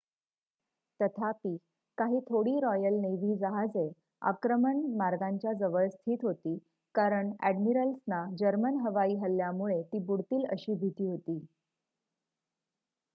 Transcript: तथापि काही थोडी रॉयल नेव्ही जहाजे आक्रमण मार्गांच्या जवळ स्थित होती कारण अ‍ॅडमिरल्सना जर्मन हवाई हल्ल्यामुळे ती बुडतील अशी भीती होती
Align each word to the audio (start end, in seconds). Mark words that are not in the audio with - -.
तथापि 0.99 1.55
काही 1.97 2.19
थोडी 2.29 2.59
रॉयल 2.59 2.93
नेव्ही 3.01 3.35
जहाजे 3.37 3.87
आक्रमण 4.21 4.79
मार्गांच्या 4.97 5.53
जवळ 5.59 5.87
स्थित 5.89 6.23
होती 6.23 6.57
कारण 6.95 7.31
अ‍ॅडमिरल्सना 7.41 8.25
जर्मन 8.39 8.79
हवाई 8.79 9.15
हल्ल्यामुळे 9.17 9.81
ती 9.83 9.99
बुडतील 10.05 10.45
अशी 10.51 10.73
भीती 10.75 11.05
होती 11.05 11.39